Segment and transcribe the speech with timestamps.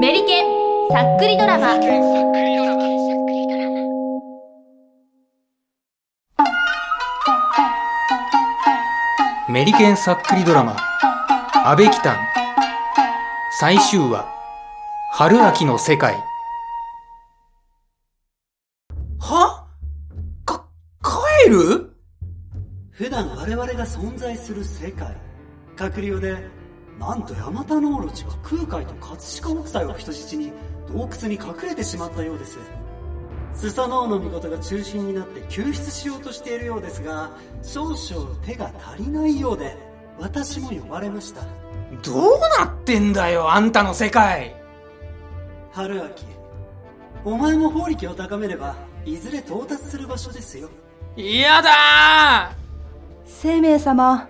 [0.00, 0.46] メリケン
[0.90, 1.76] さっくりドラマ。
[9.48, 10.76] メリケンさっくりドラマ
[11.64, 12.02] 「阿部北。
[12.02, 12.18] 丹」
[13.60, 14.26] 最終話
[15.14, 16.16] 「春秋の世界」
[19.20, 19.68] は？
[20.44, 20.66] か、
[21.44, 21.92] 帰る？
[22.90, 25.16] 普段我々が存在する世界。
[25.76, 26.65] 隔離用で
[26.98, 30.52] なんとヤマタノオロチが空海と葛飾北斎を人質に
[30.88, 32.58] 洞窟に隠れてしまったようです。
[33.54, 37.30] スサノオノミコトが中心になって救出しようとしているようですが
[37.62, 39.76] 少々手が足りないようで
[40.18, 41.42] 私も呼ばれました。
[42.02, 44.54] どうなってんだよ、あんたの世界。
[45.72, 46.26] 春秋
[47.24, 50.68] お前も法力を高めればいずれ到達する場所ですよ。
[51.16, 52.52] 嫌だ
[53.24, 54.28] 生命様、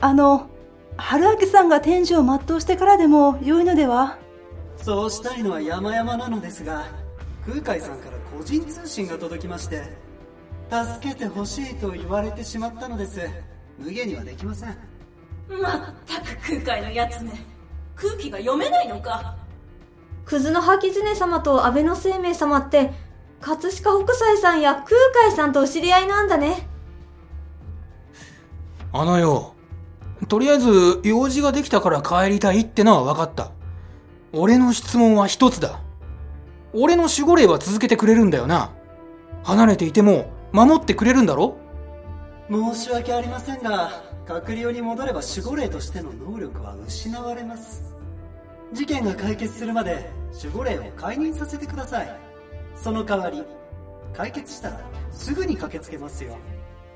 [0.00, 0.48] あの、
[0.96, 4.18] 春明さんが天寿を全うしてからでも良いのでは？
[4.76, 6.86] そうしたいのは山々なのですが
[7.46, 9.84] 空海さんから個人通信が届きまして
[10.70, 13.20] 助けてほしいと言われてしまったのです。
[13.78, 14.76] 無限にはできません。
[15.48, 17.30] まったく空海のやつめ
[17.94, 19.36] 空気が読めないのか。
[20.24, 22.92] クズの吐き様と安倍の生命様って、
[23.40, 24.96] 葛飾北斎さんや空
[25.28, 26.68] 海さんとお知り合いなんだね。
[28.92, 29.54] あのよ、
[30.28, 33.52] とりあえず用事ができたから帰りたいってのは分かった。
[34.32, 35.80] 俺の質問は一つだ。
[36.72, 38.72] 俺の守護霊は続けてくれるんだよな。
[39.44, 41.56] 離れていても守ってくれるんだろ？
[42.50, 47.92] 申し訳ありませんが隔離用に戻れば守護霊としての能力は失われます
[48.72, 52.20] 事件が解決するまで守護霊を解任させてください
[52.76, 53.42] その代わり
[54.12, 54.80] 解決したら
[55.10, 56.36] すぐに駆けつけますよ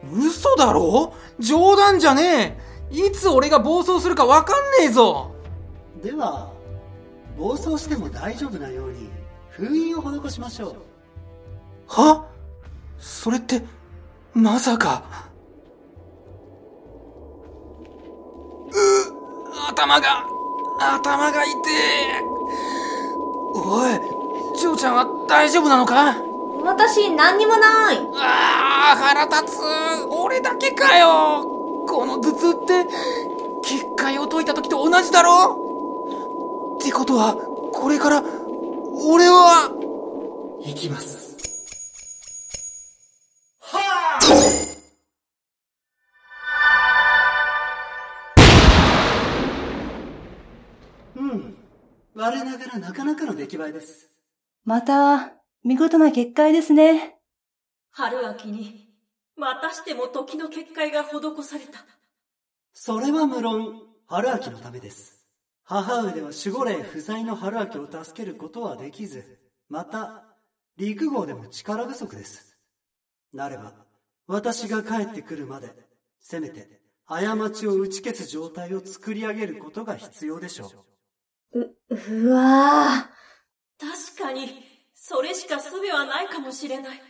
[0.03, 1.13] 嘘だろ？
[1.39, 2.59] 冗談じゃね
[2.91, 2.97] え。
[3.09, 5.31] いつ俺が暴走するか分かんねえぞ。
[6.03, 6.51] では
[7.39, 9.11] 暴走しても大丈夫なように
[9.51, 10.77] 封印を施しましょう。
[11.87, 12.27] は？
[12.99, 13.63] それって、
[14.35, 15.03] まさか。
[18.69, 18.73] う、
[19.69, 20.27] 頭が、
[20.79, 22.23] 頭が痛え。
[23.55, 23.91] おい、
[24.61, 26.30] 嬢ちゃんは大丈夫なのか？
[26.71, 27.99] 私、何にもない。
[28.15, 29.61] ああ、腹立つ。
[30.09, 31.85] 俺だけかよ。
[31.89, 32.87] この頭痛って、
[33.65, 36.77] 結界を解いた時と同じだろ。
[36.81, 39.69] ってことは、これから、俺は、
[40.65, 41.37] 行きます。
[51.17, 51.57] うん。
[52.15, 54.09] 我ながらなかなかの出来栄えです。
[54.65, 57.19] また、見事な結界ですね。
[57.91, 58.89] 春秋に
[59.37, 61.85] またしても時の結界が施された。
[62.73, 65.27] それは無論春秋のためです。
[65.65, 69.39] 母上では守護霊不在の春秋を助けることはできず
[69.69, 70.25] また
[70.79, 72.57] 陸号でも力不足です。
[73.35, 73.75] なれば
[74.27, 75.69] 私が帰ってくるまで
[76.21, 80.87] せめて過ちを打ち消す状態を作り上げることが必要でしょ
[81.53, 81.61] う。
[81.61, 83.11] う、うわ
[83.79, 84.70] 確かに
[85.11, 87.03] それしか術はないかもしれない。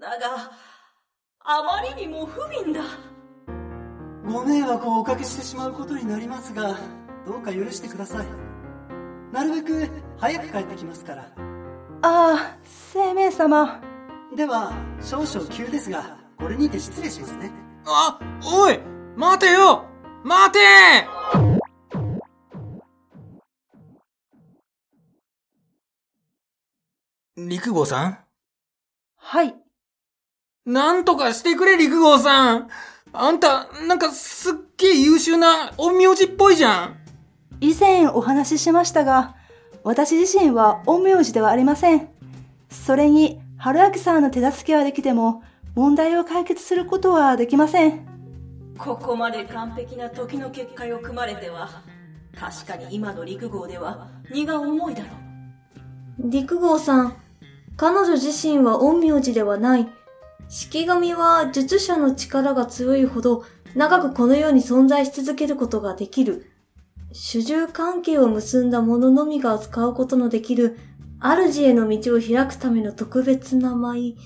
[0.00, 0.52] だが
[1.40, 2.80] あまりにも不憫だ。
[4.24, 6.78] ご迷惑をおかけしてしまうことになりますが
[7.26, 8.26] どうか許してください。
[9.32, 11.22] なるべく早く帰ってきますから。
[12.02, 13.80] ああ、生命様。
[14.36, 14.72] では
[15.02, 17.50] 少々急ですがこれにて失礼しますね。
[17.84, 18.78] あ、おい
[19.16, 19.84] 待てよ。
[20.22, 20.60] 待て
[27.36, 28.18] 陸号さん？
[29.16, 29.56] はい。
[30.66, 32.68] なんとかしてくれ、陸号さん
[33.12, 36.96] あんた、なんかすっげえ優秀な陰陽師っぽいじゃん
[37.60, 39.34] 以前お話ししましたが、
[39.82, 42.08] 私自身は陰陽師ではありません。
[42.70, 45.42] それに、春明さんの手助けはできても、
[45.74, 48.06] 問題を解決することはできません。
[48.78, 51.68] ここまで完璧な時の結界を組まれては
[52.38, 55.08] 確かに今の陸号では荷が重いだろ
[56.18, 57.16] うー陸号さん、
[57.76, 59.88] 彼女自身は陰陽師ではない。
[60.48, 63.44] 式神は術者の力が強いほど
[63.74, 66.50] 長くこの世に存在し続けることができる。
[67.12, 70.78] 主従関係を結んだ者のみが扱うことのできる
[71.20, 74.16] 主への道を開くための特別な舞。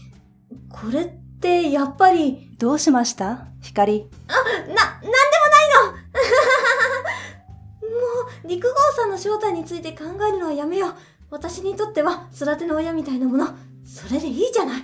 [0.70, 1.08] これっ
[1.40, 3.46] てやっぱり、どうしました？
[3.62, 4.08] 光。
[4.26, 5.92] な、なんでもないの
[7.88, 7.96] も
[8.44, 10.94] う、陸号さんの正体について考えるのはやめよう。
[11.30, 13.48] 私にとっては育ての親みたいなもの。
[13.84, 14.80] それでいいじゃない。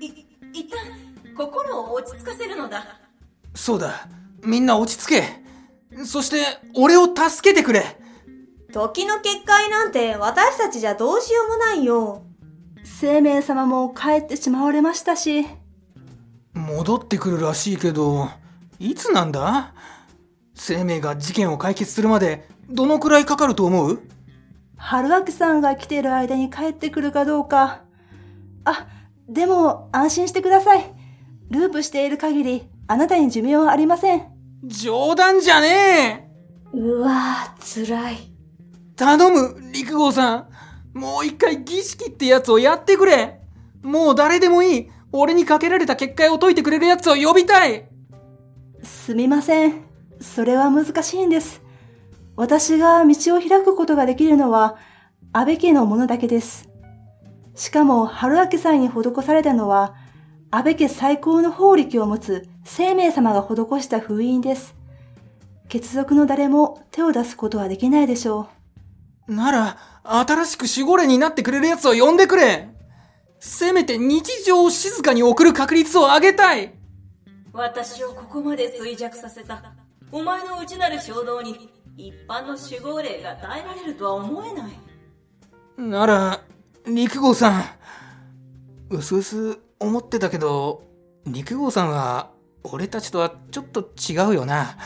[0.00, 0.12] い
[0.52, 0.78] 一旦
[1.36, 3.00] 心を落ち着かせるのだ
[3.54, 4.08] そうだ。
[4.44, 6.04] みんな落ち着け。
[6.04, 6.38] そして、
[6.74, 7.98] 俺を助けてくれ。
[8.72, 12.22] 時の結界なんて私たちじゃどうしようもないよ。
[12.84, 15.46] 生命様も帰ってしまわれましたし、
[16.54, 18.28] 戻ってくるらしいけど、
[18.78, 19.74] いつなんだ？
[20.54, 24.02] 生命が事件を解決するまでどのくらいかかると思う？
[24.78, 27.82] 春明さんが来ている間に帰ってくるかどうか。
[28.64, 28.86] あ、
[29.28, 30.94] でも安心してください。
[31.50, 34.22] ループしている限り、あなたに寿命はありません。
[34.64, 35.68] 冗談じゃね
[36.24, 36.28] え
[36.72, 38.16] うわぁ、辛い。
[38.96, 40.48] 頼む、陸号さん。
[40.94, 43.40] もう一回儀式ってやつをやってくれ。
[43.82, 44.90] もう誰でもいい。
[45.12, 47.88] 俺にかけられた結界を解いてくれるやつを呼びたい。
[48.82, 49.84] すみません。
[50.20, 51.62] それは難しいんです。
[52.38, 54.76] 私が道を開くことができるのは、
[55.32, 56.68] 安倍家のものだけです。
[57.56, 59.96] しかも、春明さんに施されたのは、
[60.52, 64.76] 安倍家最高の法力を持つ生命様が施した封印です。
[65.68, 68.48] 血族の誰も手を出すことはできないでしょ
[69.26, 69.34] う。
[69.34, 72.68] なら、新しく守護霊になってくれるやつを呼んでくれ。
[73.40, 76.72] せめて日常を静かに送る確率を上げたい。
[77.52, 79.74] 私をここまで衰弱させた。
[80.12, 84.72] お前の内なる衝動に一般の守護霊が耐えられるとは思えない。
[85.76, 86.40] なら、
[86.86, 87.64] 陸号さん。
[88.90, 90.84] うすうす思ってたけど、
[91.26, 92.30] 陸号さんは、
[92.62, 94.78] 俺たちとはちょっと違うよな。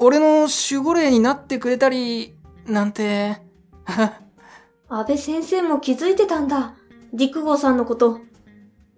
[0.00, 2.36] 俺の守護霊になってくれたり、
[2.66, 3.40] なんて、
[4.88, 6.74] 安倍先生も気づいてたんだ。
[7.12, 8.18] 陸号さんのこと。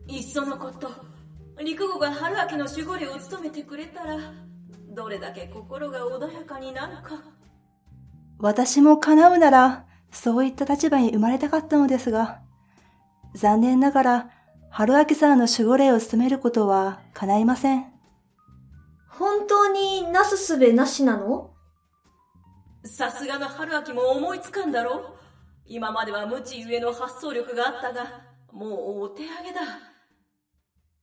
[0.06, 0.90] いっそのこと、
[1.62, 4.16] 陸子が春明の守護霊を務めてくれたら、
[4.88, 7.23] どれだけ心が穏やかになるか。
[8.38, 12.40] 私も叶うなら、そういった立場に生まれたかったのですが、
[13.35, 14.31] 残念ながら、
[14.70, 17.87] 春明さんの守護霊を務めることは叶いません。
[19.08, 21.50] 本当になすすべなしなの？
[22.85, 25.02] さすがの春明も思いつかんだろう
[25.67, 29.61] 今までは無知ゆえの発想力があったが、もうお手上げだ。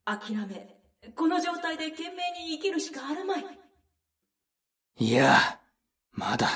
[0.06, 0.78] 諦め、
[1.16, 3.46] この状態で懸命に生きるしかあるまい。
[4.98, 5.60] いや、
[6.14, 6.48] まだ、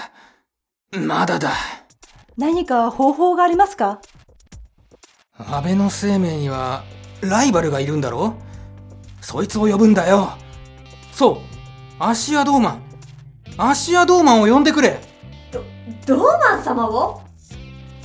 [0.92, 1.52] まだだ。
[2.38, 4.00] 何か方法がありますか？
[5.38, 6.84] 安倍の生命には、
[7.20, 8.36] ライバルがいるんだろ？
[9.20, 10.30] そいつを呼ぶんだよ。
[11.12, 11.38] そう、
[12.00, 12.82] アシアドーマン。
[13.58, 15.02] アシアドーマンを呼んでくれ。
[16.06, 17.22] ドーマン様を？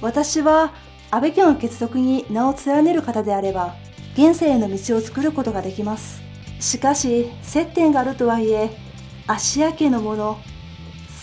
[0.03, 0.73] 私は
[1.13, 3.77] 安倍家の結束に名を連ねる方であれば、
[4.15, 6.21] 現世への道を作ることができます。
[6.59, 8.77] しかし、接点があるとはいえ、
[9.27, 10.39] 芦屋家のもの、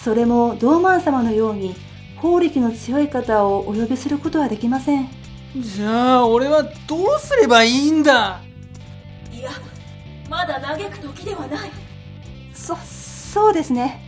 [0.04, 1.76] それもドーマン様のように、
[2.18, 5.10] 法力の強い方をお呼びすることはできません。
[5.58, 8.42] じゃあ、俺はどうすればいいんだ？
[9.32, 9.52] いや、
[10.30, 11.72] まだ嘆く時ではない。
[12.54, 14.02] そ、そうですね。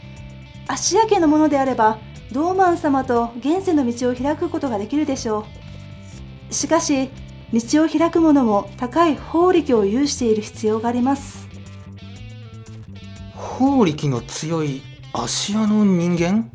[0.67, 1.97] 芦屋家のものであれば、
[2.31, 5.45] ドーマン様と現世の道を開くことができるでしょ
[6.49, 6.53] う。
[6.53, 7.09] しかし、
[7.51, 11.42] 道を開く者も高い法力を有している必要があります。
[13.53, 14.81] 法力の強い
[15.13, 16.49] 芦屋の人間？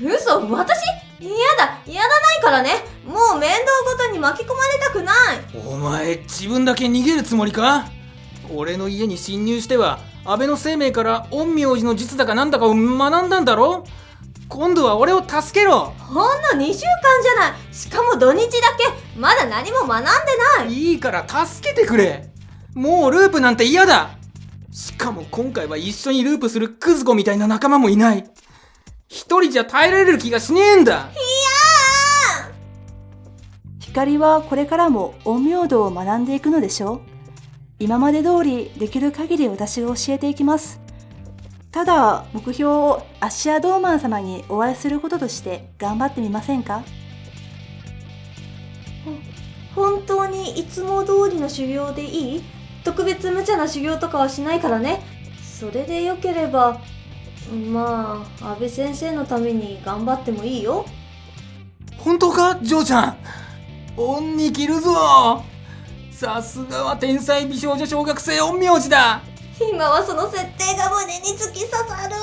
[0.00, 0.80] 嘘私？
[1.20, 2.70] 嫌だやらないからね。
[3.06, 5.64] もう面倒ごとに巻き込まれたくない。
[5.64, 7.86] お前、自分だけ逃げるつもりか？
[8.52, 13.84] 俺の家に侵入しては、安倍の生命から陰陽師の術だかなんだかを学んだんだろ？
[14.48, 15.94] 今度は俺を助けろ！
[15.98, 17.74] ほんの2週間じゃない。
[17.74, 19.18] しかも土日だけ。
[19.18, 20.08] まだ何も学んで
[20.58, 20.74] ない。
[20.74, 22.28] いいから助けてくれ！
[22.74, 24.18] もうループなんて嫌だ
[24.72, 28.24] しかも今回は一緒にループするクズ子みたいな仲間もいない。
[29.06, 31.10] 一人じゃ耐えられる気がしねえんだ。
[33.80, 37.00] 光はこれからも陰陽道を学んでいくのでしょう。
[37.80, 40.80] 今まで通りできる限り私が教えていきます。
[41.70, 46.82] ただ、目標をアッシア・ドーマン様にお会いすることとして頑張ってみませんか？
[49.74, 52.42] 本当にいつも通りの修行でいい？
[52.84, 55.00] 特別無茶な修行とかはしないからね
[55.42, 56.80] それでよければ
[57.72, 60.84] まあ安倍先生のために頑張ってもいいよ
[61.98, 63.16] 本当かジョーちゃん？
[63.96, 65.44] 恩に着るぞ
[66.10, 69.22] さすがは天才美少女小学生陰陽師だ
[69.60, 72.14] 今はその設定が胸に突き刺さる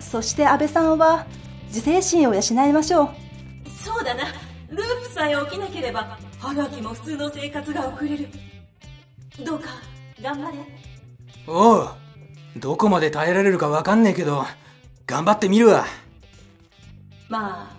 [0.00, 1.26] そして安倍さんは
[1.66, 3.08] 自制心を養いましょう。
[3.84, 4.24] そうだな。
[4.70, 8.28] ループさえ起きなければ、春明も普通の生活が送れる。
[9.44, 9.68] どうか、
[10.20, 10.58] 頑張れ。
[11.46, 11.88] おう
[12.56, 14.44] どこまで耐えられるかわかんねえけど
[15.06, 15.86] 頑張ってみるわ
[17.28, 17.76] まあ、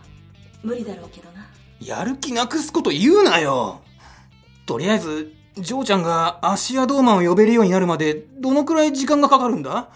[0.63, 1.47] 無理だろうけどな。
[1.79, 3.81] やる気なくすこと言うなよ
[4.65, 9.89] とりあえずジョーちゃんがアシアドーマンを呼べるようになるまでどのくらい時間がかかるんだ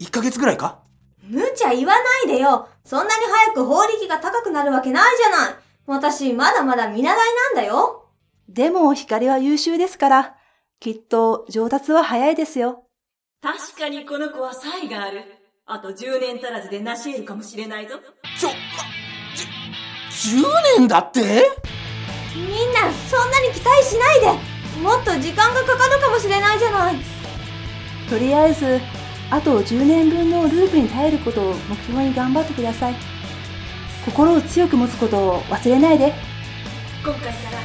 [0.00, 0.80] ?1 ヶ月ぐらいか？
[1.22, 2.68] 無茶言わないでよ。
[2.84, 5.54] そんなに早く法力が高くなるわけないじゃない。
[5.86, 8.08] 私、まだまだ見習いなんだよ。
[8.48, 10.34] でも光は優秀ですから、
[10.82, 12.84] きっと上達は早いですよ。
[13.42, 15.24] 確かにこの子は才がある。
[15.66, 17.96] あと10年足らずで成し得るかもしれないぞ。
[18.38, 18.54] ちょ、ま、
[20.16, 20.46] じゅ、10
[20.78, 21.20] 年だって？
[22.34, 24.26] みんな、そんなに期待しないで。
[24.80, 26.96] もっと時間がかかるかもしれないじゃない。
[28.08, 28.80] とりあえず、
[29.30, 32.94] あと10年分のループに耐えることを目標に頑張ってください。
[34.06, 36.14] 心を強く持つことを忘れないで。
[37.04, 37.60] 今回から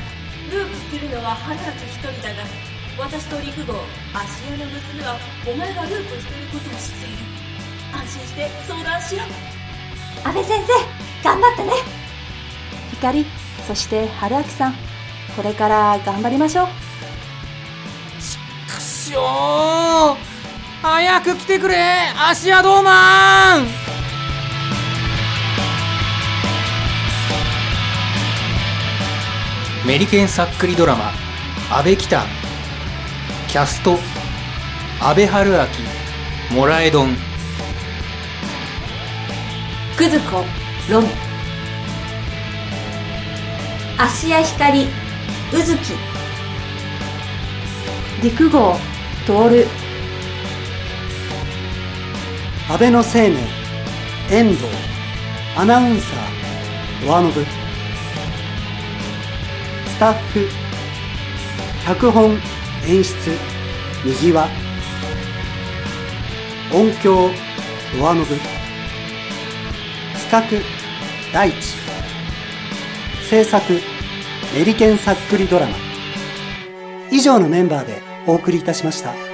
[0.51, 2.43] ループするのは春明一人だが、
[2.97, 7.17] 私と陸号、芦屋の娘はお前がループしていることを知っている。
[7.93, 9.23] 安心して相談しろ。
[10.23, 10.73] 安倍先生、
[11.23, 11.71] 頑張ってね。
[12.91, 13.25] 光、
[13.67, 14.75] そして春明さん、
[15.35, 16.67] これから頑張りましょう。
[18.67, 20.35] くしょー
[20.81, 21.75] 早く来てくれ
[22.15, 23.67] 芦屋ドーマン
[29.85, 31.11] メリケンさっくりドラマ
[31.69, 32.23] 「阿部北」
[33.55, 33.97] キャスト
[34.99, 35.57] 阿部春明
[36.53, 37.15] モラエドン
[39.95, 40.43] くず子、
[40.91, 41.07] ロミ。
[43.97, 44.87] 芦屋光、う
[45.63, 45.93] ずき。
[48.21, 48.75] 陸号、
[49.25, 49.65] 徹、
[52.69, 53.37] 安倍の生命
[54.31, 54.65] 遠藤
[55.55, 57.45] アナウンサードアノブ
[59.85, 60.45] スタッフ
[61.85, 62.37] 脚本
[62.87, 63.15] 演出
[64.05, 64.47] 右は
[66.71, 67.31] 音響
[67.97, 68.35] ドアノブ。
[70.29, 70.41] 企画
[71.33, 71.55] 大地。
[73.27, 73.73] 制作
[74.53, 75.75] メリケンさっくりドラマ。
[77.11, 79.24] 以上のメンバーでお送りいたしました。